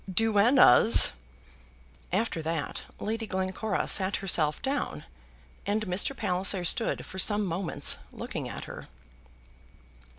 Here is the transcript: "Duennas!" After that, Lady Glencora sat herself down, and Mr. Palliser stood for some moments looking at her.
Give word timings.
"Duennas!" 0.11 1.11
After 2.11 2.41
that, 2.41 2.81
Lady 2.99 3.27
Glencora 3.27 3.87
sat 3.87 4.15
herself 4.15 4.59
down, 4.63 5.03
and 5.63 5.85
Mr. 5.85 6.17
Palliser 6.17 6.65
stood 6.65 7.05
for 7.05 7.19
some 7.19 7.45
moments 7.45 7.99
looking 8.11 8.49
at 8.49 8.63
her. 8.63 8.87